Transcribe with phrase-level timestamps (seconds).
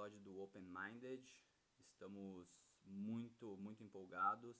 [0.00, 1.22] episódio do Open Minded.
[1.78, 2.48] Estamos
[2.86, 4.56] muito, muito empolgados.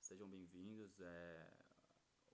[0.00, 0.98] Sejam bem-vindos.
[1.00, 1.52] É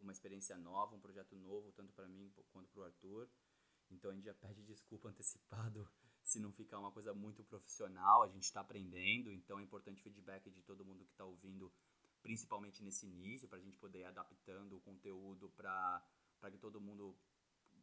[0.00, 3.28] uma experiência nova, um projeto novo, tanto para mim quanto para o Arthur.
[3.90, 5.86] Então a gente já pede desculpa antecipado
[6.22, 8.22] se não ficar uma coisa muito profissional.
[8.22, 11.70] A gente está aprendendo, então é importante o feedback de todo mundo que está ouvindo,
[12.22, 16.02] principalmente nesse início, para a gente poder ir adaptando o conteúdo para
[16.50, 17.14] que todo mundo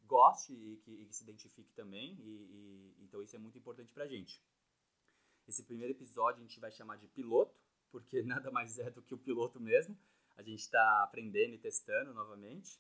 [0.06, 2.16] goste e que, e que se identifique também.
[2.20, 4.42] E, e, então isso é muito importante para a gente.
[5.48, 7.56] Esse primeiro episódio a gente vai chamar de piloto,
[7.92, 9.98] porque nada mais é do que o piloto mesmo.
[10.36, 12.80] A gente está aprendendo e testando novamente.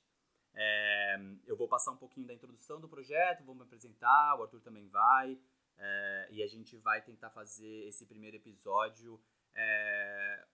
[0.53, 4.61] É, eu vou passar um pouquinho da introdução do projeto, vou me apresentar, o Arthur
[4.61, 5.37] também vai,
[5.77, 9.21] é, e a gente vai tentar fazer esse primeiro episódio
[9.53, 10.45] é,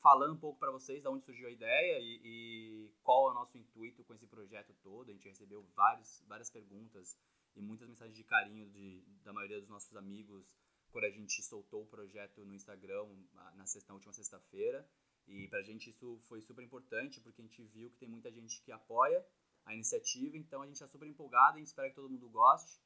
[0.00, 3.34] falando um pouco para vocês de onde surgiu a ideia e, e, qual é o
[3.34, 5.10] nosso intuito com esse projeto todo.
[5.10, 7.16] A gente recebeu vários, várias perguntas
[7.54, 10.56] e muitas mensagens de carinho de, da maioria dos nossos amigos
[10.90, 13.06] quando a gente soltou o projeto no Instagram
[13.54, 14.88] na, sexta, na última sexta-feira.
[15.26, 18.30] E para a gente isso foi super importante porque a gente viu que tem muita
[18.30, 19.24] gente que apoia
[19.64, 22.80] a iniciativa, então a gente está super empolgado, a gente espera que todo mundo goste.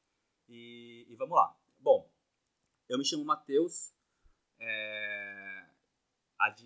[0.49, 1.55] E, e vamos lá.
[1.79, 2.11] Bom,
[2.89, 3.93] eu me chamo Matheus.
[4.59, 5.51] É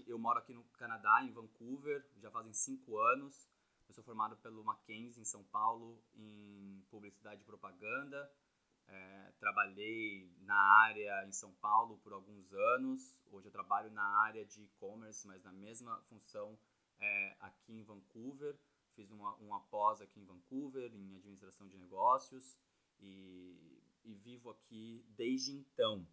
[0.08, 3.47] eu moro aqui no Canadá, em Vancouver, já fazem cinco anos.
[3.88, 8.31] Eu sou formado pelo Mackenzie em São Paulo em publicidade e propaganda.
[8.88, 9.14] É,
[9.66, 13.19] trabalhei na área em São Paulo por alguns anos.
[13.31, 16.58] Hoje eu trabalho na área de e-commerce, mas na mesma função
[16.99, 18.59] é, aqui em Vancouver.
[18.95, 22.59] Fiz uma, uma pós aqui em Vancouver em administração de negócios
[22.99, 26.08] e, e vivo aqui desde então.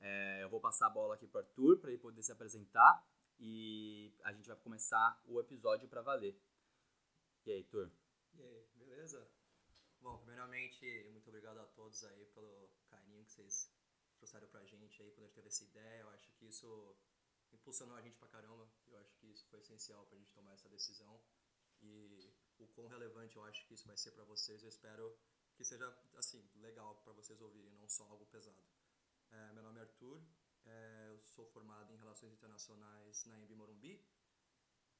[0.00, 3.06] É, eu vou passar a bola aqui para o Arthur para ele poder se apresentar
[3.38, 6.36] e a gente vai começar o episódio para valer.
[7.46, 7.90] E aí, Arthur?
[8.34, 9.33] E aí, beleza?
[10.04, 13.72] Bom, primeiramente, muito obrigado a todos aí pelo carinho que vocês
[14.18, 16.02] trouxeram pra gente aí quando a gente teve essa ideia.
[16.02, 16.94] Eu acho que isso
[17.50, 18.70] impulsionou a gente pra caramba.
[18.86, 21.18] Eu acho que isso foi essencial pra gente tomar essa decisão.
[21.80, 25.18] E o quão relevante eu acho que isso vai ser para vocês, eu espero
[25.54, 28.62] que seja assim legal para vocês ouvirem, não só algo pesado.
[29.30, 30.22] É, meu nome é Arthur,
[30.66, 34.06] é, eu sou formado em Relações Internacionais na Embi Morumbi.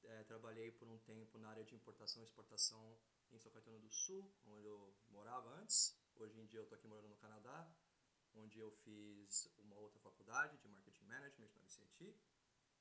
[0.05, 2.99] É, trabalhei por um tempo na área de importação e exportação
[3.33, 5.97] em São Caetano do Sul, onde eu morava antes.
[6.17, 7.69] Hoje em dia eu estou aqui morando no Canadá,
[8.35, 12.17] onde eu fiz uma outra faculdade de Marketing Management na UCIT.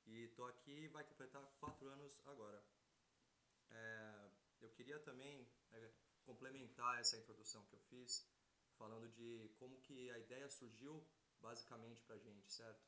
[0.06, 2.62] E estou aqui, vai completar quatro anos agora.
[3.70, 5.90] É, eu queria também é,
[6.24, 8.28] complementar essa introdução que eu fiz,
[8.76, 11.06] falando de como que a ideia surgiu
[11.40, 12.84] basicamente pra gente, certo?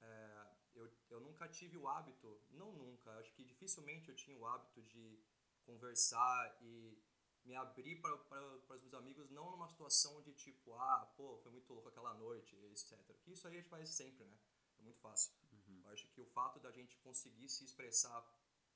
[0.00, 4.46] É, eu, eu nunca tive o hábito, não nunca, acho que dificilmente eu tinha o
[4.46, 5.22] hábito de
[5.64, 6.98] conversar e
[7.44, 11.72] me abrir para os meus amigos, não numa situação de tipo, ah, pô, foi muito
[11.72, 12.98] louco aquela noite, etc.
[13.22, 14.38] Que isso aí a gente faz sempre, né?
[14.78, 15.32] É muito fácil.
[15.52, 15.82] Uhum.
[15.84, 18.22] Eu acho que o fato da gente conseguir se expressar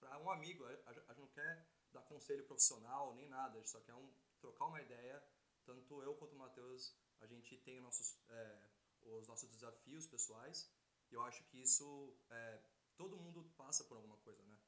[0.01, 3.81] para um amigo, a, gente não quer dar conselho profissional nem nada, a gente só
[3.81, 5.25] quer um, trocar uma ideia.
[5.65, 8.19] Tanto eu quanto o Matheus, a gente tem nossos.
[8.29, 8.77] É,
[9.15, 10.71] os nossos desafios pessoais.
[11.11, 12.63] E eu acho que isso, é,
[12.97, 14.59] todo mundo passa por alguma coisa, né?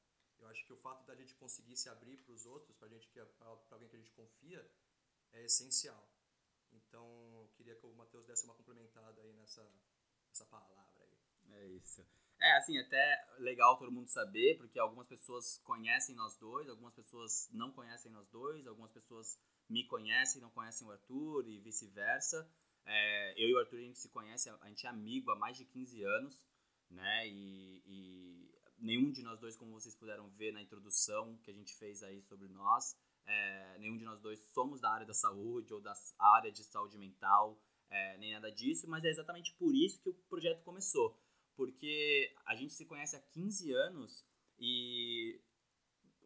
[0.40, 3.08] Eu acho que o fato da gente conseguir se abrir para os outros, para gente
[3.08, 4.70] que para alguém que a gente confia,
[5.32, 6.08] é essencial.
[6.72, 7.06] Então,
[7.42, 9.68] eu queria que o Matheus desse uma complementada aí nessa,
[10.28, 11.18] nessa palavra aí.
[11.50, 12.06] É isso.
[12.40, 17.48] É, assim, até legal todo mundo saber, porque algumas pessoas conhecem nós dois, algumas pessoas
[17.52, 19.38] não conhecem nós dois, algumas pessoas
[19.68, 22.48] me conhecem, não conhecem o Arthur e vice-versa.
[22.84, 25.56] É, eu e o Arthur, a gente se conhece, a gente é amigo há mais
[25.56, 26.48] de 15 anos,
[26.88, 27.28] né?
[27.28, 28.47] E, e,
[28.78, 32.22] nenhum de nós dois, como vocês puderam ver na introdução que a gente fez aí
[32.22, 32.96] sobre nós,
[33.26, 36.96] é, nenhum de nós dois somos da área da saúde ou da área de saúde
[36.96, 41.18] mental, é, nem nada disso, mas é exatamente por isso que o projeto começou.
[41.56, 44.24] Porque a gente se conhece há 15 anos
[44.58, 45.40] e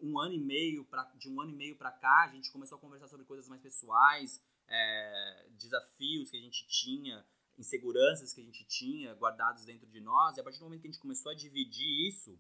[0.00, 2.76] um ano e meio pra, de um ano e meio para cá a gente começou
[2.76, 7.24] a conversar sobre coisas mais pessoais, é, desafios que a gente tinha,
[7.58, 10.88] inseguranças que a gente tinha guardados dentro de nós, e a partir do momento que
[10.88, 12.38] a gente começou a dividir isso,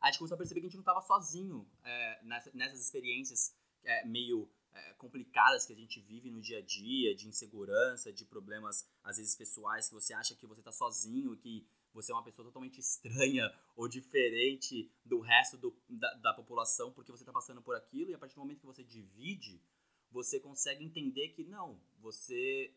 [0.00, 3.54] a gente começou a perceber que a gente não estava sozinho é, nessa, nessas experiências
[3.84, 8.24] é, meio é, complicadas que a gente vive no dia a dia, de insegurança, de
[8.24, 12.24] problemas, às vezes, pessoais, que você acha que você está sozinho que você é uma
[12.24, 17.62] pessoa totalmente estranha ou diferente do resto do, da, da população porque você está passando
[17.62, 19.62] por aquilo, e a partir do momento que você divide,
[20.10, 22.74] você consegue entender que não, você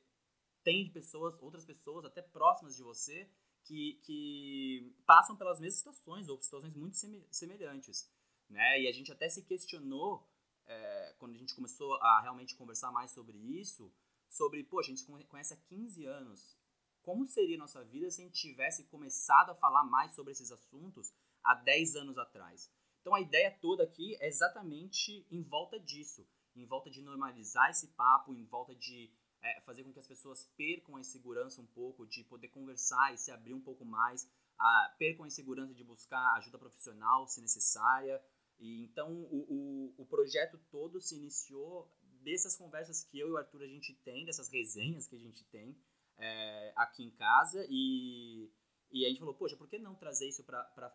[0.63, 3.29] tem pessoas, outras pessoas até próximas de você
[3.63, 6.97] que, que passam pelas mesmas situações ou situações muito
[7.29, 8.09] semelhantes,
[8.49, 8.81] né?
[8.81, 10.27] E a gente até se questionou
[10.65, 13.93] é, quando a gente começou a realmente conversar mais sobre isso,
[14.27, 16.57] sobre, poxa, a gente se conhece há 15 anos.
[17.01, 20.51] Como seria a nossa vida se a gente tivesse começado a falar mais sobre esses
[20.51, 21.13] assuntos
[21.43, 22.71] há 10 anos atrás?
[23.01, 27.87] Então a ideia toda aqui é exatamente em volta disso, em volta de normalizar esse
[27.89, 29.11] papo, em volta de
[29.41, 33.17] é, fazer com que as pessoas percam a insegurança um pouco, de poder conversar e
[33.17, 38.21] se abrir um pouco mais, a, percam a insegurança de buscar ajuda profissional se necessária.
[38.59, 41.89] E então o, o, o projeto todo se iniciou
[42.21, 45.43] dessas conversas que eu e o Arthur a gente tem, dessas resenhas que a gente
[45.45, 45.77] tem
[46.17, 48.51] é, aqui em casa e,
[48.91, 50.93] e a gente falou, poxa, por que não trazer isso para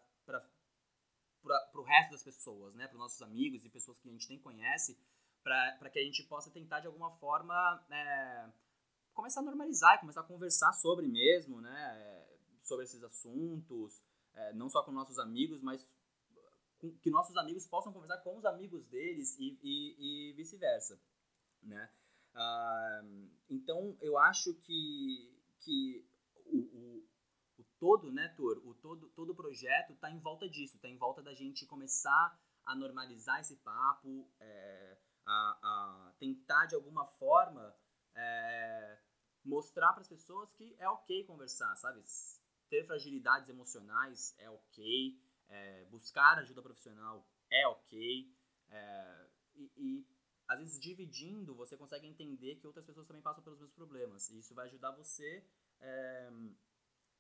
[1.75, 2.87] o resto das pessoas, né?
[2.87, 4.99] Para os nossos amigos e pessoas que a gente nem conhece,
[5.45, 7.55] para que a gente possa tentar de alguma forma
[7.91, 8.51] é,
[9.13, 12.27] começar a normalizar, começar a conversar sobre mesmo, né,
[12.65, 14.03] sobre esses assuntos,
[14.35, 15.87] é, não só com nossos amigos, mas
[16.79, 20.99] com, que nossos amigos possam conversar com os amigos deles e, e, e vice-versa,
[21.63, 21.91] né?
[22.35, 23.03] Ah,
[23.49, 26.05] então eu acho que, que
[26.47, 27.09] o, o,
[27.59, 30.97] o todo, né, Tor, o todo, todo o projeto está em volta disso, está em
[30.97, 37.75] volta da gente começar a normalizar esse papo, é, a, a tentar de alguma forma
[38.15, 38.99] é,
[39.45, 42.03] mostrar para as pessoas que é ok conversar, sabe?
[42.69, 48.35] Ter fragilidades emocionais é ok, é, buscar ajuda profissional é ok,
[48.69, 50.07] é, e, e,
[50.49, 54.39] às vezes dividindo você consegue entender que outras pessoas também passam pelos mesmos problemas, e
[54.39, 55.47] isso vai ajudar você
[55.81, 56.31] é,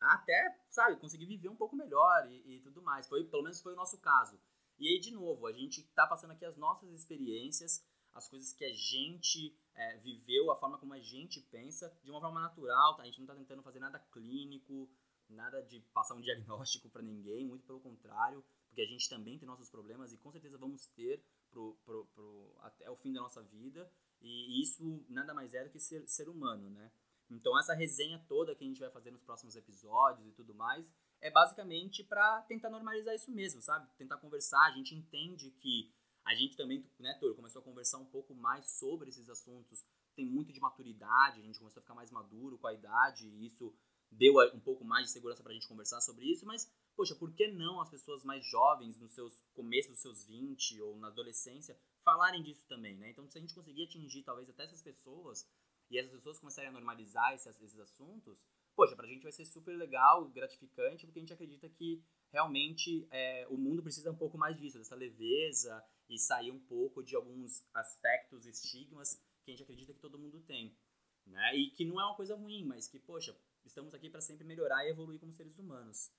[0.01, 3.06] até, sabe, conseguir viver um pouco melhor e, e tudo mais.
[3.06, 4.41] Foi, pelo menos foi o nosso caso.
[4.79, 8.64] E aí, de novo, a gente está passando aqui as nossas experiências, as coisas que
[8.64, 12.96] a gente é, viveu, a forma como a gente pensa, de uma forma natural.
[12.96, 13.02] Tá?
[13.02, 14.88] A gente não está tentando fazer nada clínico,
[15.28, 19.46] nada de passar um diagnóstico para ninguém, muito pelo contrário, porque a gente também tem
[19.46, 23.43] nossos problemas e com certeza vamos ter pro, pro, pro, até o fim da nossa
[23.43, 23.90] vida.
[24.20, 26.90] E isso nada mais é do que ser, ser humano, né?
[27.31, 30.94] Então essa resenha toda que a gente vai fazer nos próximos episódios e tudo mais
[31.20, 33.88] é basicamente para tentar normalizar isso mesmo, sabe?
[33.96, 34.62] Tentar conversar.
[34.67, 35.90] A gente entende que
[36.25, 39.85] a gente também, né, Tor, começou a conversar um pouco mais sobre esses assuntos.
[40.17, 43.47] Tem muito de maturidade, a gente começou a ficar mais maduro com a idade, e
[43.47, 43.76] isso
[44.11, 47.35] deu um pouco mais de segurança para a gente conversar sobre isso, mas, poxa, por
[47.35, 51.79] que não as pessoas mais jovens, nos seus começos dos seus 20 ou na adolescência,
[52.05, 53.11] falarem disso também, né?
[53.11, 55.47] Então, se a gente conseguir atingir talvez até essas pessoas,
[55.91, 59.77] e essas pessoas começarem a normalizar esses, esses assuntos, poxa, pra gente vai ser super
[59.77, 62.03] legal, gratificante, porque a gente acredita que
[62.34, 65.72] realmente é, o mundo precisa um pouco mais disso, dessa leveza
[66.08, 70.40] e sair um pouco de alguns aspectos, estigmas que a gente acredita que todo mundo
[70.40, 70.76] tem.
[71.25, 71.56] Né?
[71.56, 74.84] E que não é uma coisa ruim, mas que, poxa, estamos aqui para sempre melhorar
[74.84, 76.12] e evoluir como seres humanos.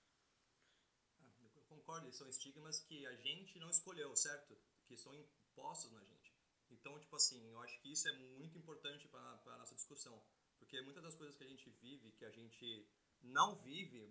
[1.19, 4.57] Ah, eu concordo, são estigmas que a gente não escolheu, certo?
[4.87, 6.33] Que são impostos na gente.
[6.71, 10.23] Então, tipo assim, eu acho que isso é muito importante para a nossa discussão.
[10.57, 12.87] Porque muitas das coisas que a gente vive, que a gente
[13.21, 14.09] não vive,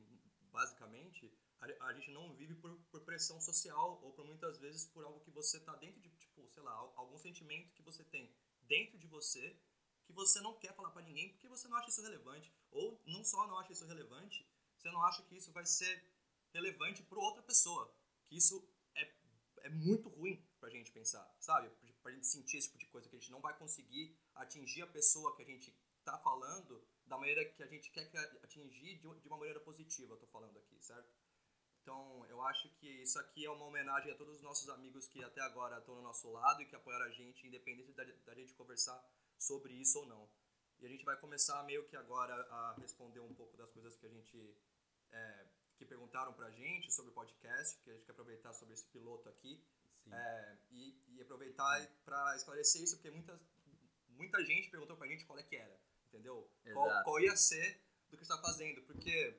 [0.53, 1.33] basicamente,
[1.65, 5.21] a, a gente não vive por, por, pressão social ou por muitas vezes por algo
[5.21, 9.07] que você está dentro de, tipo, sei lá, algum sentimento que você tem dentro de
[9.07, 9.59] você
[10.05, 12.53] que você não quer falar para ninguém porque você não acha isso relevante.
[12.71, 14.47] Ou não só não acha isso relevante,
[14.77, 16.05] você não acha que isso vai ser
[16.53, 17.93] relevante para outra pessoa.
[18.27, 19.15] Que isso é,
[19.63, 21.71] é muito ruim pra gente pensar, sabe?
[22.03, 24.87] Pra gente sentir esse tipo de coisa, que a gente não vai conseguir atingir a
[24.87, 28.11] pessoa que a gente tá falando da maneira que a gente quer
[28.43, 31.11] atingir de uma maneira positiva, eu tô falando aqui, certo?
[31.85, 35.23] Então, eu acho que isso aqui é uma homenagem a todos os nossos amigos que
[35.23, 38.55] até agora estão no nosso lado e que apoiaram a gente, independente da, da gente
[38.55, 38.99] conversar
[39.39, 40.27] sobre isso ou não.
[40.81, 44.07] E a gente vai começar meio que agora a responder um pouco das coisas que
[44.07, 44.57] a gente
[45.13, 48.87] é, que perguntaram pra gente sobre o podcast, que a gente quer aproveitar sobre esse
[48.87, 49.63] piloto aqui
[50.11, 53.39] é, e, e, aproveitar para esclarecer isso, porque muita,
[54.09, 56.51] muita gente perguntou pra gente qual é que era, entendeu?
[56.73, 57.79] Qual, qual, ia ser
[58.11, 59.39] do que está fazendo, porque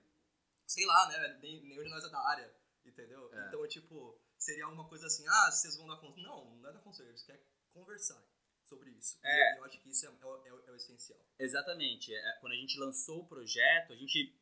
[0.65, 1.39] sei lá, né?
[1.41, 2.55] Nem, nem hoje nós é da área,
[2.85, 3.33] entendeu?
[3.33, 3.47] É.
[3.47, 6.27] Então, tipo, seria alguma coisa assim, ah, vocês vão dar conselho.
[6.27, 7.41] Não, não é dar conselho, eles querem
[7.73, 8.23] conversar
[8.63, 9.19] sobre isso.
[9.23, 9.53] É.
[9.53, 11.19] Eu, eu acho que isso é, é, é, é o essencial.
[11.39, 12.13] Exatamente.
[12.13, 14.35] É, quando a gente lançou o projeto, a gente,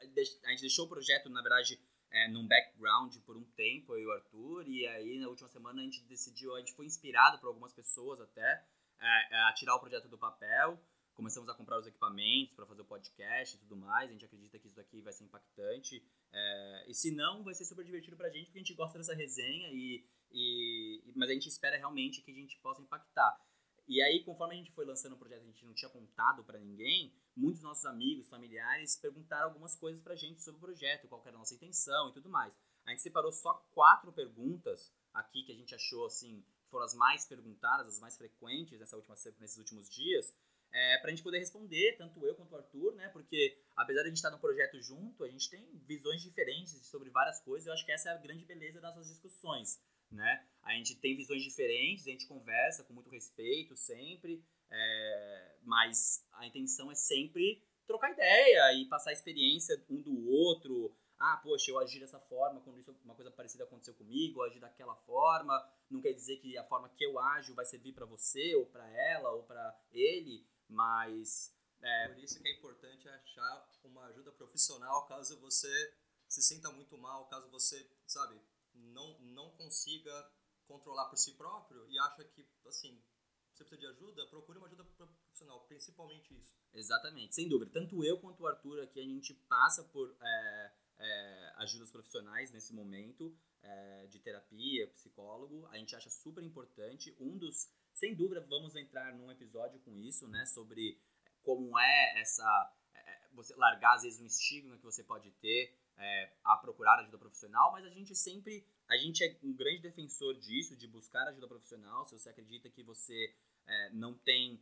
[0.00, 4.06] a gente deixou o projeto, na verdade, é, num background por um tempo, eu e
[4.06, 7.46] o Arthur, e aí na última semana a gente decidiu, a gente foi inspirado por
[7.46, 8.66] algumas pessoas até,
[9.00, 10.78] é, a tirar o projeto do papel
[11.14, 14.08] começamos a comprar os equipamentos para fazer o podcast e tudo mais.
[14.08, 16.04] A gente acredita que isso daqui vai ser impactante.
[16.32, 18.98] É, e se não, vai ser super divertido para a gente, porque a gente gosta
[18.98, 23.38] dessa resenha, e, e, mas a gente espera realmente que a gente possa impactar.
[23.88, 26.58] E aí, conforme a gente foi lançando o projeto, a gente não tinha contado para
[26.58, 31.20] ninguém, muitos nossos amigos, familiares perguntaram algumas coisas para a gente sobre o projeto, qual
[31.26, 32.54] era a nossa intenção e tudo mais.
[32.86, 37.26] A gente separou só quatro perguntas aqui que a gente achou assim foram as mais
[37.26, 40.34] perguntadas, as mais frequentes nessa última, nesses últimos dias,
[40.72, 43.08] é, para a gente poder responder, tanto eu quanto o Arthur, né?
[43.08, 47.10] Porque apesar de a gente estar no projeto junto, a gente tem visões diferentes sobre
[47.10, 47.66] várias coisas.
[47.66, 50.46] Eu acho que essa é a grande beleza das nossas discussões, né?
[50.62, 56.46] A gente tem visões diferentes, a gente conversa com muito respeito sempre, é, mas a
[56.46, 60.96] intenção é sempre trocar ideia e passar a experiência um do outro.
[61.18, 64.58] Ah, poxa, eu agi dessa forma quando isso, uma coisa parecida aconteceu comigo, eu agi
[64.58, 65.62] daquela forma.
[65.90, 68.88] Não quer dizer que a forma que eu ajo vai servir para você ou para
[68.90, 72.08] ela ou para ele, mas é...
[72.08, 75.94] por isso que é importante achar uma ajuda profissional caso você
[76.28, 78.40] se sinta muito mal, caso você, sabe,
[78.74, 80.32] não não consiga
[80.66, 83.02] controlar por si próprio e acha que assim
[83.52, 86.56] você precisa de ajuda, procure uma ajuda profissional, principalmente isso.
[86.72, 87.70] Exatamente, sem dúvida.
[87.70, 92.72] Tanto eu quanto o Arthur aqui, a gente passa por é, é, ajudas profissionais nesse
[92.72, 95.66] momento é, de terapia, psicólogo.
[95.68, 97.14] A gente acha super importante.
[97.18, 101.00] Um dos, sem dúvida, vamos entrar num episódio com isso, né, sobre
[101.42, 102.44] como é essa
[102.94, 107.18] é, você largar às vezes um estigma que você pode ter é, a procurar ajuda
[107.18, 111.48] profissional, mas a gente sempre, a gente é um grande defensor disso, de buscar ajuda
[111.48, 112.06] profissional.
[112.06, 113.34] Se você acredita que você
[113.92, 114.60] não tem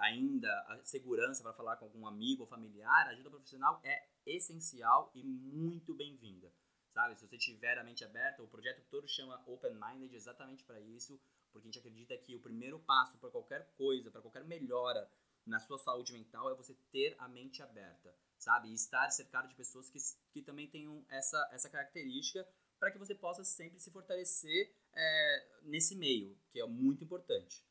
[0.00, 5.12] ainda a segurança para falar com algum amigo ou familiar, a ajuda profissional é essencial
[5.14, 6.52] e muito bem-vinda.
[6.92, 10.80] Sabe, se você tiver a mente aberta, o projeto todo chama Open Minded exatamente para
[10.80, 11.20] isso,
[11.52, 15.08] porque a gente acredita que o primeiro passo para qualquer coisa, para qualquer melhora
[15.46, 18.68] na sua saúde mental é você ter a mente aberta, sabe?
[18.68, 19.98] E estar cercado de pessoas que,
[20.32, 22.46] que também tenham essa, essa característica
[22.78, 27.64] para que você possa sempre se fortalecer é, nesse meio, que é muito importante.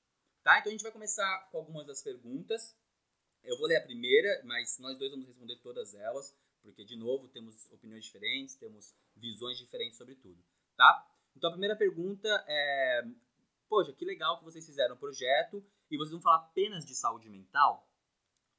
[0.43, 0.59] Tá?
[0.59, 2.77] Então a gente vai começar com algumas das perguntas.
[3.43, 7.27] Eu vou ler a primeira, mas nós dois vamos responder todas elas, porque, de novo,
[7.27, 10.43] temos opiniões diferentes, temos visões diferentes sobre tudo,
[10.75, 11.07] tá?
[11.35, 13.07] Então a primeira pergunta é:
[13.69, 17.29] Poxa, que legal que vocês fizeram o projeto e vocês vão falar apenas de saúde
[17.29, 17.87] mental?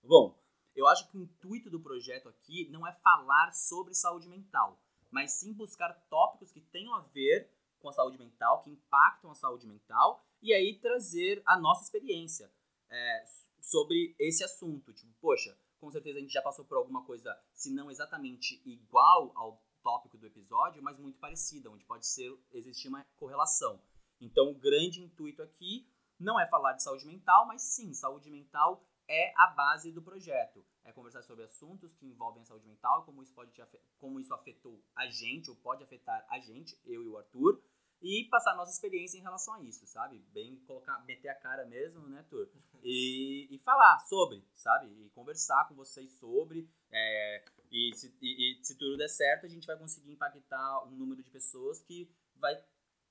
[0.03, 0.39] Bom,
[0.75, 4.81] eu acho que o intuito do projeto aqui não é falar sobre saúde mental,
[5.11, 9.35] mas sim buscar tópicos que tenham a ver com a saúde mental, que impactam a
[9.35, 12.51] saúde mental, e aí trazer a nossa experiência
[12.89, 13.25] é,
[13.61, 14.93] sobre esse assunto.
[14.93, 19.33] Tipo, poxa, com certeza a gente já passou por alguma coisa, se não exatamente igual
[19.35, 23.83] ao tópico do episódio, mas muito parecida, onde pode ser existir uma correlação.
[24.21, 28.85] Então, o grande intuito aqui não é falar de saúde mental, mas sim, saúde mental
[29.09, 30.65] é a base do projeto.
[30.85, 33.53] É conversar sobre assuntos que envolvem a saúde mental, como isso pode
[33.99, 37.63] como isso afetou a gente ou pode afetar a gente, eu e o Arthur,
[38.03, 40.19] e passar nossa experiência em relação a isso, sabe?
[40.33, 42.51] Bem colocar, meter a cara mesmo, né, Arthur?
[42.83, 44.87] E, e falar sobre, sabe?
[44.89, 46.69] E conversar com vocês sobre.
[46.91, 50.91] É, e, se, e, e se tudo der certo, a gente vai conseguir impactar um
[50.91, 52.63] número de pessoas que vai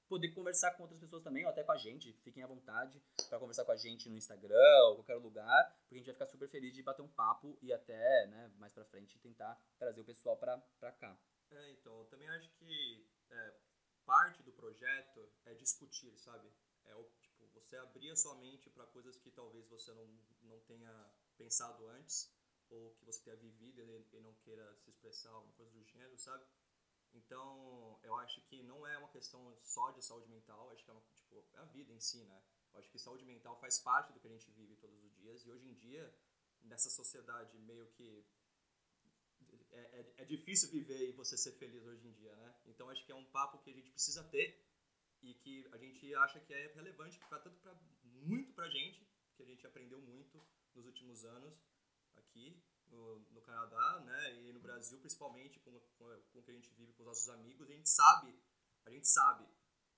[0.09, 2.11] poder conversar com outras pessoas também, ou até com a gente.
[2.23, 5.97] Fiquem à vontade para conversar com a gente no Instagram ou qualquer lugar, porque a
[5.99, 9.19] gente vai ficar super feliz de bater um papo e até, né, mais para frente
[9.19, 11.15] tentar trazer o pessoal para cá.
[11.51, 13.53] É, então, eu também acho que é,
[14.05, 16.51] parte do projeto é discutir, sabe?
[16.85, 16.95] É
[17.69, 20.07] você abrir a sua mente para coisas que talvez você não,
[20.41, 20.91] não tenha
[21.37, 22.33] pensado antes
[22.69, 26.43] ou que você tenha vivido e, não queira se expressar, alguma coisa do gênero, sabe?
[27.13, 30.93] Então, eu acho que não é uma questão só de saúde mental, acho que é,
[30.93, 32.43] uma, tipo, é a vida em si, né?
[32.73, 35.43] Eu acho que saúde mental faz parte do que a gente vive todos os dias
[35.45, 36.13] e hoje em dia,
[36.61, 38.23] nessa sociedade meio que
[39.71, 42.55] é, é, é, difícil viver e você ser feliz hoje em dia, né?
[42.67, 44.68] Então acho que é um papo que a gente precisa ter
[45.21, 47.73] e que a gente acha que é relevante pra, tanto para
[48.03, 51.59] muito pra gente, que a gente aprendeu muito nos últimos anos
[52.15, 56.53] aqui no, no Canadá, né, e no Brasil, principalmente com, com, com o que a
[56.53, 58.37] gente vive com os nossos amigos, a gente sabe,
[58.85, 59.45] a gente sabe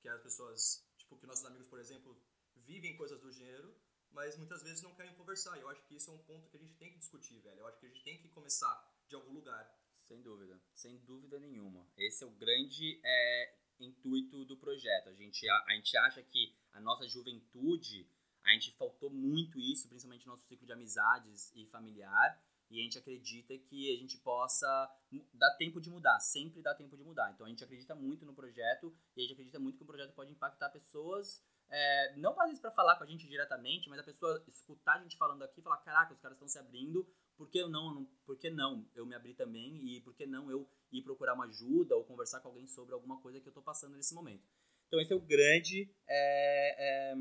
[0.01, 2.21] que as pessoas, tipo, que nossos amigos, por exemplo,
[2.55, 3.75] vivem coisas do gênero,
[4.11, 5.57] mas muitas vezes não querem conversar.
[5.57, 7.59] E eu acho que isso é um ponto que a gente tem que discutir, velho.
[7.59, 8.75] Eu acho que a gente tem que começar
[9.07, 9.79] de algum lugar.
[10.03, 11.87] Sem dúvida, sem dúvida nenhuma.
[11.95, 15.09] Esse é o grande é, intuito do projeto.
[15.09, 18.07] A gente, a, a gente acha que a nossa juventude,
[18.43, 22.41] a gente faltou muito isso, principalmente no nosso ciclo de amizades e familiar.
[22.69, 24.89] E a gente acredita que a gente possa
[25.33, 27.29] dar tempo de mudar, sempre dá tempo de mudar.
[27.31, 30.13] Então a gente acredita muito no projeto e a gente acredita muito que o projeto
[30.13, 34.03] pode impactar pessoas, é, não às vezes para falar com a gente diretamente, mas a
[34.03, 37.07] pessoa escutar a gente falando aqui e falar: caraca, os caras estão se abrindo,
[37.41, 40.51] por que não, não, por que não eu me abrir também e por que não
[40.51, 43.63] eu ir procurar uma ajuda ou conversar com alguém sobre alguma coisa que eu estou
[43.63, 44.47] passando nesse momento.
[44.85, 47.15] Então esse é o grande é, é,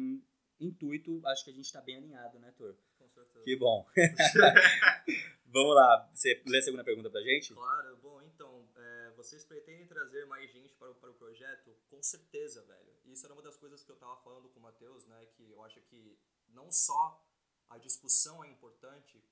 [0.60, 2.76] intuito, acho que a gente está bem alinhado, né, Tor?
[2.98, 3.42] Com certeza.
[3.42, 3.86] Que bom.
[5.46, 7.54] Vamos lá, você lê a segunda pergunta pra gente?
[7.54, 11.74] Claro, bom, então, é, vocês pretendem trazer mais gente para, para o projeto?
[11.88, 12.92] Com certeza, velho.
[13.06, 15.62] Isso era uma das coisas que eu tava falando com o Matheus, né, que eu
[15.62, 17.26] acho que não só
[17.70, 19.24] a discussão é importante,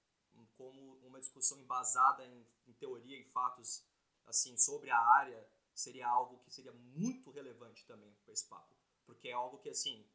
[0.57, 3.87] como uma discussão embasada em, em teoria e fatos
[4.27, 8.75] assim sobre a área seria algo que seria muito relevante também para esse papo,
[9.07, 10.07] porque é algo que assim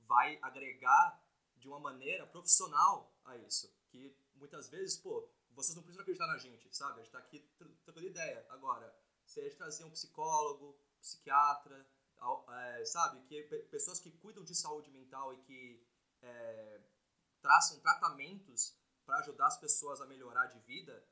[0.00, 1.22] vai agregar
[1.56, 6.38] de uma maneira profissional a isso, que muitas vezes, pô, vocês não precisam acreditar na
[6.38, 6.94] gente, sabe?
[6.94, 7.38] A gente está aqui
[7.84, 8.44] trocando ideia.
[8.48, 8.92] Agora,
[9.24, 11.86] se a gente trazer um psicólogo, psiquiatra,
[12.48, 13.22] é, sabe?
[13.26, 15.86] Que pessoas que cuidam de saúde mental e que
[16.22, 16.80] é,
[17.40, 21.06] traçam tratamentos para ajudar as pessoas a melhorar de vida,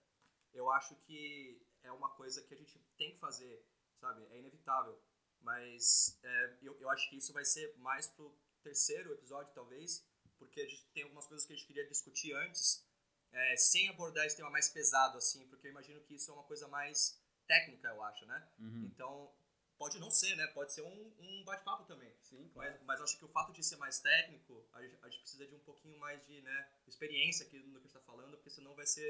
[0.52, 3.64] eu acho que é uma coisa que a gente tem que fazer,
[3.99, 4.26] sabe?
[4.30, 5.00] É inevitável.
[5.40, 10.06] Mas é, eu, eu acho que isso vai ser mais pro terceiro episódio, talvez,
[10.38, 12.87] porque a gente tem algumas coisas que a gente queria discutir antes,
[13.32, 16.44] é, sem abordar esse tema mais pesado, assim, porque eu imagino que isso é uma
[16.44, 18.49] coisa mais técnica, eu acho, né?
[18.59, 18.90] Uhum.
[18.92, 19.32] Então,
[19.81, 20.47] pode não ser, né?
[20.49, 22.15] Pode ser um, um bate-papo também.
[22.21, 22.71] Sim, claro.
[22.71, 25.47] mas, mas acho que o fato de ser mais técnico, a gente, a gente precisa
[25.47, 28.51] de um pouquinho mais de né, experiência aqui no que a gente está falando, porque
[28.51, 29.09] senão vai ser...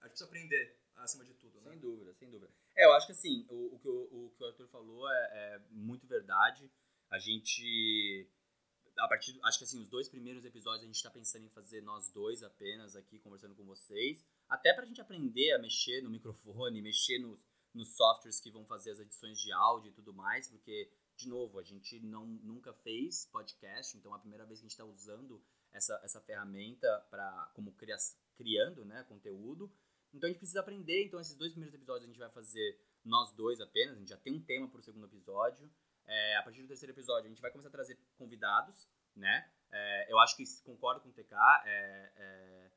[0.00, 1.70] A gente precisa aprender acima de tudo, né?
[1.70, 2.52] Sem dúvida, sem dúvida.
[2.76, 5.30] É, eu acho que assim, o, o, que, o, o que o Arthur falou é,
[5.32, 6.70] é muito verdade.
[7.10, 8.30] A gente
[8.98, 11.80] a partir, acho que assim, os dois primeiros episódios a gente está pensando em fazer
[11.82, 16.10] nós dois apenas aqui conversando com vocês, até para a gente aprender a mexer no
[16.10, 17.47] microfone, mexer nos,
[17.78, 21.58] nos softwares que vão fazer as edições de áudio e tudo mais, porque de novo
[21.58, 24.84] a gente não nunca fez podcast, então é a primeira vez que a gente está
[24.84, 25.42] usando
[25.72, 27.96] essa, essa ferramenta para como cria,
[28.36, 29.72] criando, né, conteúdo.
[30.12, 31.06] Então a gente precisa aprender.
[31.06, 33.96] Então esses dois primeiros episódios a gente vai fazer nós dois apenas.
[33.96, 35.70] A gente já tem um tema para o segundo episódio.
[36.06, 39.50] É, a partir do terceiro episódio, a gente vai começar a trazer convidados, né?
[39.70, 41.34] É, eu acho que concordo com o TK,
[41.66, 42.67] é,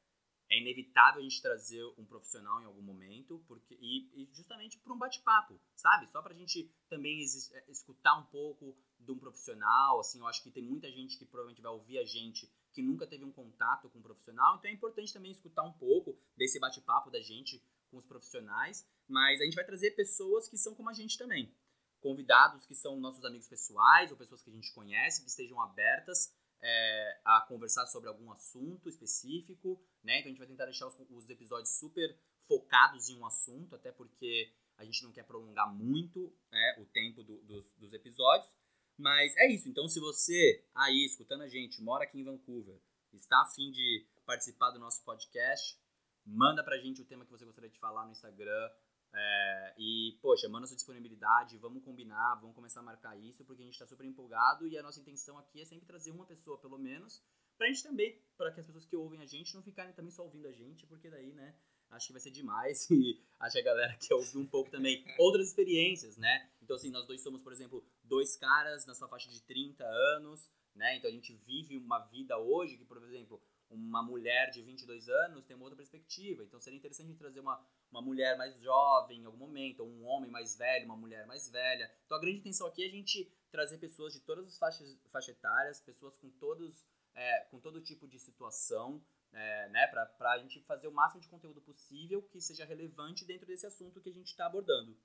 [0.51, 4.93] é, inevitável a gente trazer um profissional em algum momento, porque e, e justamente para
[4.93, 6.07] um bate-papo, sabe?
[6.11, 10.43] Só para a gente também é, escutar um pouco de um profissional, assim, eu acho
[10.43, 13.89] que tem muita gente que provavelmente vai ouvir a gente que nunca teve um contato
[13.89, 17.97] com um profissional, então é importante também escutar um pouco desse bate-papo da gente com
[17.97, 21.53] os profissionais, mas a gente vai trazer pessoas que são como a gente também,
[22.01, 26.33] convidados que são nossos amigos pessoais ou pessoas que a gente conhece, que estejam abertas
[26.61, 30.19] é, a conversar sobre algum assunto específico, né?
[30.19, 33.91] Então a gente vai tentar deixar os, os, episódios super focados em um assunto, até
[33.91, 38.49] porque a gente não quer prolongar muito é, o tempo do, dos, dos episódios.
[38.97, 39.69] Mas é isso.
[39.69, 42.79] Então, se você aí escutando a gente, mora aqui em Vancouver,
[43.13, 45.79] está afim de participar do nosso podcast,
[46.25, 48.69] manda pra gente o tema que você gostaria de falar no Instagram.
[49.13, 53.65] É, e, poxa, manda sua disponibilidade, vamos combinar, vamos começar a marcar isso, porque a
[53.65, 56.77] gente está super empolgado e a nossa intenção aqui é sempre trazer uma pessoa, pelo
[56.77, 57.21] menos,
[57.61, 60.23] pra gente também, para que as pessoas que ouvem a gente não ficarem também só
[60.23, 61.55] ouvindo a gente, porque daí, né,
[61.91, 65.05] acho que vai ser demais e acho que a galera quer ouvir um pouco também
[65.19, 66.49] outras experiências, né?
[66.59, 70.51] Então, assim, nós dois somos, por exemplo, dois caras na sua faixa de 30 anos,
[70.73, 70.95] né?
[70.95, 75.45] Então a gente vive uma vida hoje que, por exemplo, uma mulher de 22 anos
[75.45, 76.43] tem uma outra perspectiva.
[76.43, 80.31] Então seria interessante trazer uma, uma mulher mais jovem em algum momento, ou um homem
[80.31, 81.91] mais velho, uma mulher mais velha.
[82.05, 85.35] Então a grande intenção aqui é a gente trazer pessoas de todas as faixas, faixas
[85.35, 86.83] etárias, pessoas com todos
[87.15, 91.29] é, com todo tipo de situação, é, né, para a gente fazer o máximo de
[91.29, 94.97] conteúdo possível que seja relevante dentro desse assunto que a gente está abordando,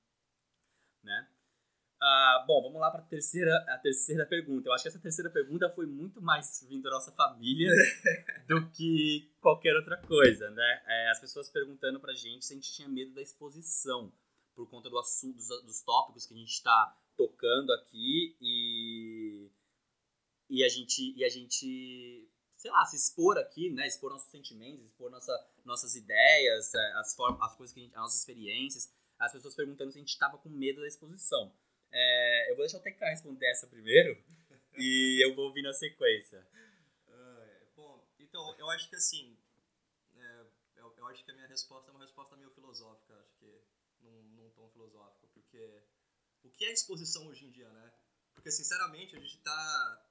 [1.03, 1.29] né?
[1.99, 4.69] Ah, bom, vamos lá para a terceira, a terceira pergunta.
[4.69, 7.71] Eu acho que essa terceira pergunta foi muito mais vindo da nossa família
[8.47, 10.83] do que qualquer outra coisa, né?
[10.87, 14.12] É, as pessoas perguntando para a gente se a gente tinha medo da exposição
[14.55, 18.65] por conta do assunto, dos, dos tópicos que a gente está tocando aqui e,
[20.48, 23.87] e a gente e a gente sei lá se expor aqui, né?
[23.87, 25.32] Expor nossos sentimentos, expor nossa,
[25.64, 28.92] nossas ideias, é, as formas, as coisas que a gente, as nossas experiências.
[29.18, 31.54] As pessoas perguntando se a gente estava com medo da exposição.
[31.90, 34.22] É, eu vou deixar o TK responder essa primeiro
[34.76, 36.46] e eu vou ouvir na sequência.
[37.09, 39.37] Uh, bom, então, eu acho que assim,
[40.16, 40.44] é,
[40.76, 43.62] eu, eu, acho que a minha resposta é uma resposta meio filosófica, acho que
[44.00, 45.82] num, num tom filosófico, porque
[46.44, 47.92] o que é exposição hoje em dia, né?
[48.35, 50.06] Porque, sinceramente, a gente tá,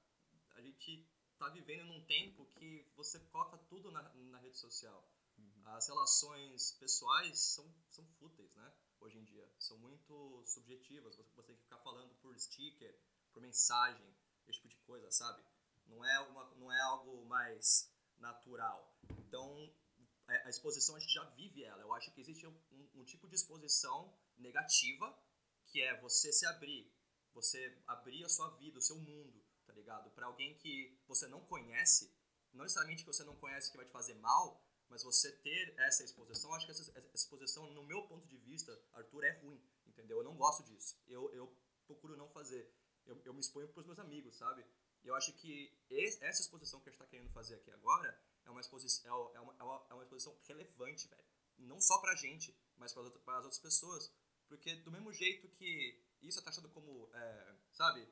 [0.56, 5.08] a gente tá vivendo num tempo que você coloca tudo na, na rede social.
[5.38, 5.62] Uhum.
[5.66, 8.72] As relações pessoais são, são fúteis, né?
[9.00, 9.48] hoje em dia.
[9.58, 11.14] São muito subjetivas.
[11.16, 12.98] Você, você tem que ficar falando por sticker,
[13.32, 14.06] por mensagem,
[14.46, 15.42] esse tipo de coisa, sabe?
[15.86, 18.96] Não é, uma, não é algo mais natural.
[19.18, 19.72] Então,
[20.26, 21.82] a exposição a gente já vive ela.
[21.82, 25.16] Eu acho que existe um, um, tipo de exposição negativa,
[25.66, 26.90] que é você se abrir,
[27.32, 29.44] você abrir a sua vida, o seu mundo,
[29.76, 30.10] ligado?
[30.10, 32.12] Para alguém que você não conhece,
[32.52, 36.04] não necessariamente que você não conhece que vai te fazer mal, mas você ter essa
[36.04, 40.18] exposição, acho que essa, essa, exposição, no meu ponto de vista, Arthur, é ruim, entendeu?
[40.18, 40.96] Eu não gosto disso.
[41.06, 42.72] Eu, eu procuro não fazer.
[43.04, 44.64] Eu, eu me exponho para os meus amigos, sabe?
[45.04, 48.50] Eu acho que esse, essa exposição que a gente está querendo fazer aqui agora é
[48.50, 51.24] uma exposição, é, é uma, é uma, é uma exposição relevante, velho.
[51.58, 54.12] Não só pra gente, mas para as outras pessoas.
[54.48, 58.06] Porque do mesmo jeito que isso é taxado como, é, sabe,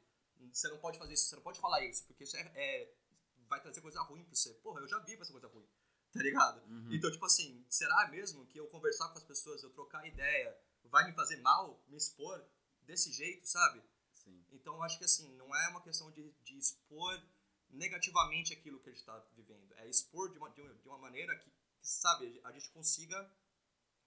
[0.53, 2.95] você não pode fazer isso, você não pode falar isso, porque isso é, é
[3.49, 4.53] vai trazer coisa ruim pra você.
[4.55, 5.69] Porra, eu já vi essa coisa ruim,
[6.13, 6.61] tá ligado?
[6.67, 6.93] Uhum.
[6.93, 11.07] Então, tipo assim, será mesmo que eu conversar com as pessoas, eu trocar ideia, vai
[11.09, 12.45] me fazer mal, me expor
[12.83, 13.83] desse jeito, sabe?
[14.15, 14.45] Sim.
[14.53, 17.23] Então, eu acho que assim, não é uma questão de, de expor
[17.71, 20.99] negativamente aquilo que a gente está vivendo, é expor de uma, de uma, de uma
[20.99, 23.31] maneira que, que, sabe, a gente consiga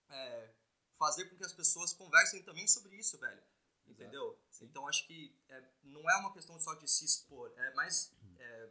[0.09, 0.53] é,
[0.97, 3.43] fazer com que as pessoas conversem também sobre isso, velho.
[3.87, 4.39] Entendeu?
[4.61, 8.69] Então acho que é, não é uma questão só de se expor, é mais, é,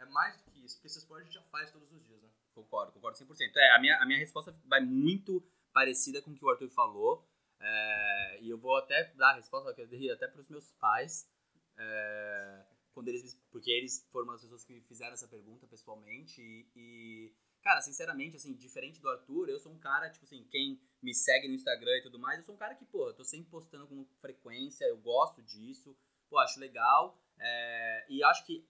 [0.00, 2.22] é mais do que isso, porque se expor a gente já faz todos os dias,
[2.22, 2.28] né?
[2.54, 3.56] Concordo, concordo 100%.
[3.56, 5.42] É, a minha, a minha resposta vai muito
[5.72, 9.72] parecida com o que o Arthur falou, é, e eu vou até dar a resposta
[9.74, 11.28] que eu dei até para os meus pais,
[11.76, 16.68] é, quando eles, porque eles foram das pessoas que me fizeram essa pergunta pessoalmente, e,
[16.74, 21.14] e Cara, sinceramente, assim, diferente do Arthur, eu sou um cara, tipo assim, quem me
[21.14, 23.50] segue no Instagram e tudo mais, eu sou um cara que, pô, eu tô sempre
[23.50, 25.96] postando com frequência, eu gosto disso,
[26.28, 27.18] pô, acho legal.
[27.38, 28.66] É, e acho que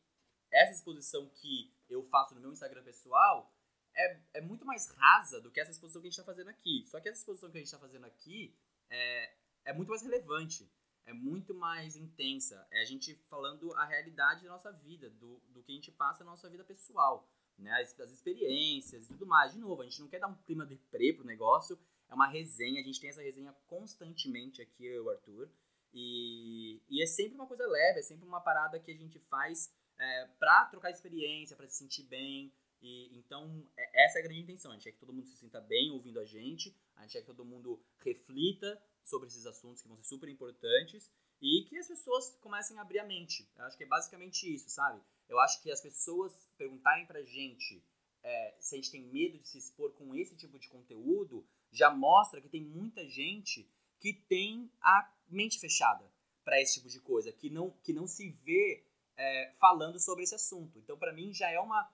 [0.53, 3.53] essa exposição que eu faço no meu Instagram pessoal
[3.95, 6.85] é, é muito mais rasa do que essa exposição que a gente tá fazendo aqui.
[6.87, 8.57] Só que essa exposição que a gente tá fazendo aqui
[8.89, 9.35] é,
[9.67, 10.71] é muito mais relevante,
[11.07, 12.67] é muito mais intensa.
[12.71, 16.25] É a gente falando a realidade da nossa vida, do, do que a gente passa
[16.25, 17.29] na nossa vida pessoal
[17.61, 19.53] né, as, as, experiências e tudo mais.
[19.53, 21.79] De novo, a gente não quer dar um clima de pré pro negócio,
[22.11, 25.51] é uma resenha, a gente tem essa resenha constantemente aqui, eu e o Arthur,
[25.93, 29.73] e, e é sempre uma coisa leve, é sempre uma parada que a gente faz
[29.99, 34.41] é, pra trocar experiência, para se sentir bem, e então é, essa é a grande
[34.41, 37.13] intenção, a gente quer que todo mundo se sinta bem ouvindo a gente, a gente
[37.13, 41.79] quer que todo mundo reflita sobre esses assuntos que vão ser super importantes, e que
[41.79, 43.51] as pessoas comecem a abrir a mente.
[43.57, 45.01] Eu acho que é basicamente isso, sabe?
[45.29, 47.83] Eu acho que as pessoas perguntarem pra gente
[48.23, 51.91] é, se a gente tem medo de se expor com esse tipo de conteúdo já
[51.91, 56.11] mostra que tem muita gente que tem a mente fechada
[56.45, 58.85] para esse tipo de coisa, que não, que não se vê
[59.17, 60.79] é, falando sobre esse assunto.
[60.79, 61.89] Então, para mim, já é uma.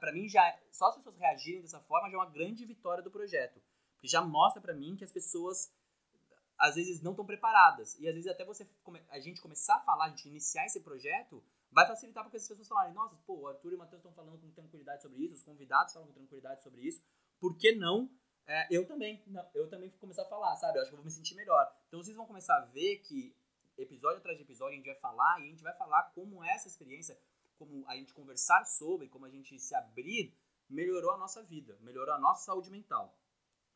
[0.00, 3.10] Para mim, já só as pessoas reagirem dessa forma já é uma grande vitória do
[3.10, 3.60] projeto.
[3.94, 5.72] Porque já mostra para mim que as pessoas
[6.58, 7.98] às vezes não estão preparadas.
[7.98, 8.66] E às vezes até você
[9.08, 12.68] a gente começar a falar, a gente iniciar esse projeto, vai facilitar porque as pessoas
[12.68, 15.42] falarem, nossa, pô, o Arthur e o Matheus estão falando com tranquilidade sobre isso, os
[15.42, 17.02] convidados falam com tranquilidade sobre isso,
[17.40, 18.08] por que não
[18.46, 20.78] é, eu também, não, eu também começar a falar, sabe?
[20.78, 21.72] Eu acho que eu vou me sentir melhor.
[21.88, 23.34] Então vocês vão começar a ver que
[23.76, 26.68] episódio atrás de episódio a gente vai falar e a gente vai falar como essa
[26.68, 27.18] experiência,
[27.58, 30.32] como a gente conversar sobre, como a gente se abrir,
[30.68, 33.16] melhorou a nossa vida, melhorou a nossa saúde mental,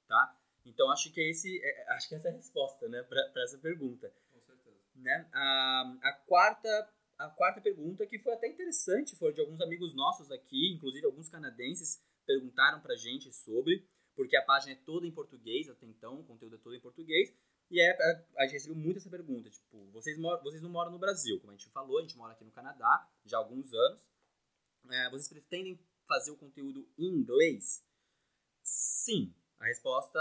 [0.07, 0.37] tá?
[0.65, 3.59] Então acho que esse, é, é, acho que essa é a resposta, né, para essa
[3.59, 4.13] pergunta.
[4.33, 4.79] Com certeza.
[4.97, 5.29] Né?
[5.33, 6.69] A, a quarta
[7.19, 11.29] a quarta pergunta, que foi até interessante, foi de alguns amigos nossos aqui, inclusive alguns
[11.29, 13.85] canadenses perguntaram pra gente sobre,
[14.19, 17.33] porque a página é toda em português até então, o conteúdo é todo em português,
[17.71, 17.97] e é,
[18.37, 21.55] a, gente recebeu muito essa pergunta, tipo, vocês, vocês não moram no Brasil, como a
[21.55, 24.11] gente falou, a gente mora aqui no Canadá já há alguns anos,
[24.91, 27.87] é, vocês pretendem fazer o conteúdo em inglês?
[28.61, 30.19] Sim, a resposta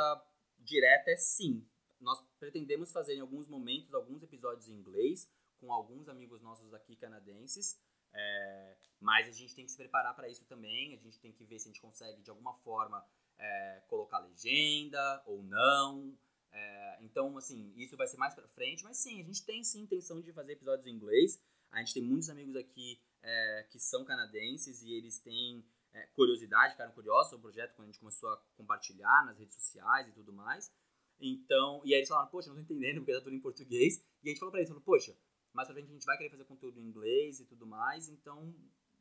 [0.60, 1.68] direta é sim.
[2.00, 5.28] Nós pretendemos fazer em alguns momentos alguns episódios em inglês,
[5.60, 7.82] com alguns amigos nossos aqui canadenses,
[8.14, 10.94] é, mas a gente tem que se preparar para isso também.
[10.94, 13.04] A gente tem que ver se a gente consegue de alguma forma
[13.38, 16.18] é, colocar legenda ou não.
[16.52, 19.82] É, então, assim, isso vai ser mais para frente, mas sim, a gente tem sim
[19.82, 21.42] intenção de fazer episódios em inglês.
[21.72, 26.74] A gente tem muitos amigos aqui é, que são canadenses e eles têm é, curiosidade,
[26.74, 30.12] ficaram curiosos sobre o projeto quando a gente começou a compartilhar nas redes sociais e
[30.12, 30.72] tudo mais.
[31.20, 33.98] Então, e aí eles falaram, poxa, não tô entendendo porque tá tudo em português.
[34.24, 35.18] E a gente falou pra eles, falou, poxa,
[35.54, 38.54] mais pra frente a gente vai querer fazer conteúdo em inglês e tudo mais, então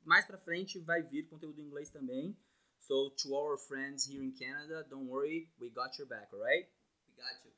[0.04, 2.36] mais pra frente vai vir conteúdo em inglês também.
[2.80, 6.68] So to our friends here in Canada, don't worry, we got your back, alright?
[7.08, 7.56] We got you.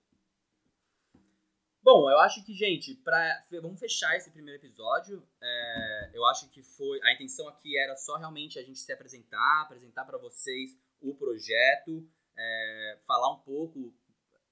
[1.83, 5.27] Bom, eu acho que, gente, pra, vamos fechar esse primeiro episódio.
[5.41, 7.01] É, eu acho que foi.
[7.03, 12.07] A intenção aqui era só realmente a gente se apresentar, apresentar para vocês o projeto,
[12.37, 13.95] é, falar um pouco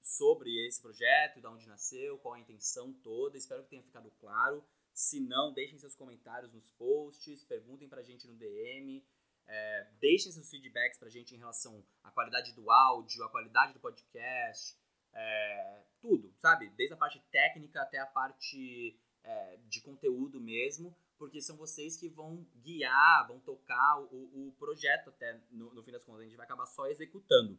[0.01, 3.37] sobre esse projeto, de onde nasceu, qual a intenção toda.
[3.37, 4.63] Espero que tenha ficado claro.
[4.93, 9.05] Se não, deixem seus comentários nos posts, perguntem pra gente no DM,
[9.47, 13.79] é, deixem seus feedbacks pra gente em relação à qualidade do áudio, à qualidade do
[13.79, 14.77] podcast,
[15.13, 16.69] é, tudo, sabe?
[16.69, 22.09] Desde a parte técnica até a parte é, de conteúdo mesmo, porque são vocês que
[22.09, 26.21] vão guiar, vão tocar o, o projeto até no, no fim das contas.
[26.21, 27.57] A gente vai acabar só executando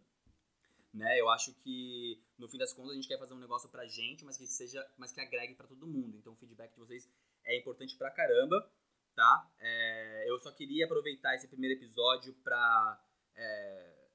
[0.93, 1.21] né?
[1.21, 4.25] Eu acho que no fim das contas a gente quer fazer um negócio pra gente,
[4.25, 6.17] mas que seja, mas que agregue para todo mundo.
[6.17, 7.09] Então o feedback de vocês
[7.45, 8.71] é importante pra caramba,
[9.19, 9.51] tá?
[9.59, 13.05] É, eu só queria aproveitar esse primeiro episódio pra
[13.35, 14.09] é,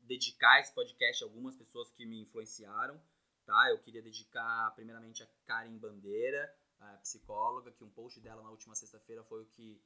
[0.00, 2.98] dedicar esse podcast a algumas pessoas que me influenciaram,
[3.44, 3.68] tá?
[3.68, 8.74] Eu queria dedicar primeiramente a Karen Bandeira, a psicóloga, que um post dela na última
[8.74, 9.78] sexta-feira foi o que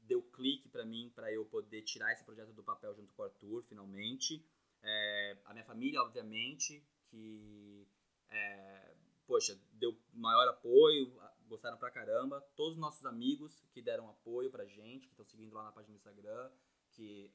[0.00, 3.24] deu clique para mim para eu poder tirar esse projeto do papel junto com o
[3.24, 4.44] Arthur, finalmente.
[4.82, 7.86] É, a minha família, obviamente, que,
[8.30, 8.96] é,
[9.28, 11.16] poxa, deu maior apoio,
[11.48, 12.40] gostaram pra caramba.
[12.56, 15.94] Todos os nossos amigos que deram apoio pra gente, que estão seguindo lá na página
[15.94, 16.50] do Instagram,
[16.92, 17.32] que,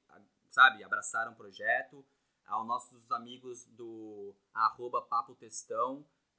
[0.49, 2.05] sabe, abraçaram o projeto.
[2.45, 5.37] Aos nossos amigos do arroba Papo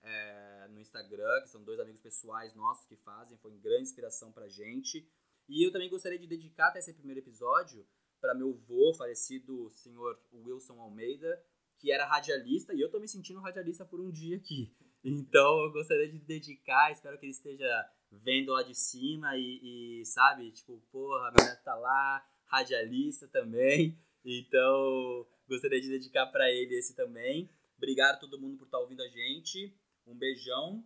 [0.02, 4.48] é, no Instagram, que são dois amigos pessoais nossos que fazem, foi grande inspiração pra
[4.48, 5.08] gente.
[5.48, 7.86] E eu também gostaria de dedicar até esse primeiro episódio
[8.20, 11.42] para meu avô falecido, o senhor Wilson Almeida,
[11.78, 14.74] que era radialista, e eu tô me sentindo radialista por um dia aqui.
[15.04, 20.06] Então eu gostaria de dedicar, espero que ele esteja vendo lá de cima e, e
[20.06, 23.98] sabe, tipo, porra, a minha tá lá, radialista também.
[24.24, 27.50] Então gostaria de dedicar para ele esse também.
[27.76, 29.76] Obrigado a todo mundo por estar tá ouvindo a gente.
[30.06, 30.82] Um beijão.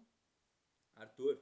[0.97, 1.41] Arthur.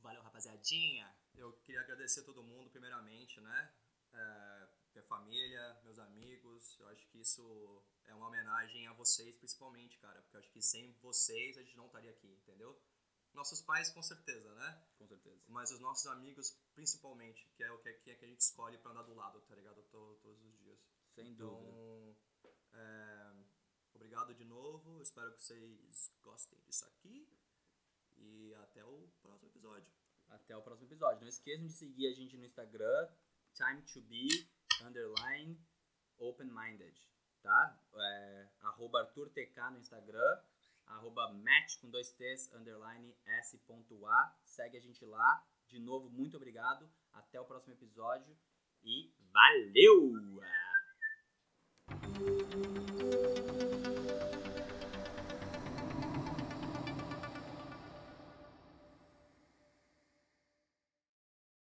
[0.00, 1.12] Valeu, rapaziadinha.
[1.34, 3.72] Eu queria agradecer a todo mundo, primeiramente, né?
[4.12, 6.78] É, minha família, meus amigos.
[6.78, 10.20] Eu acho que isso é uma homenagem a vocês, principalmente, cara.
[10.22, 12.80] Porque eu acho que sem vocês a gente não estaria aqui, entendeu?
[13.34, 14.82] Nossos pais, com certeza, né?
[14.98, 15.40] Com certeza.
[15.46, 18.78] Mas os nossos amigos, principalmente, que é o que, que, é que a gente escolhe
[18.78, 19.82] pra andar do lado, tá ligado?
[19.90, 20.78] todos os dias.
[21.14, 22.16] Sem então, dúvida.
[22.72, 23.32] É,
[23.94, 25.00] obrigado de novo.
[25.02, 27.28] Espero que vocês gostem disso aqui.
[28.16, 29.92] E até o próximo episódio.
[30.28, 31.20] Até o próximo episódio.
[31.20, 33.08] Não esqueçam de seguir a gente no Instagram,
[33.54, 34.28] time to be,
[34.82, 35.58] underline,
[36.18, 37.00] open-minded,
[37.42, 37.78] tá?
[37.94, 40.40] É, arroba ArthurTK no Instagram,
[40.86, 44.32] arroba match com dois T's, underline S.A.
[44.44, 45.44] Segue a gente lá.
[45.66, 46.90] De novo, muito obrigado.
[47.12, 48.36] Até o próximo episódio
[48.82, 50.40] e valeu!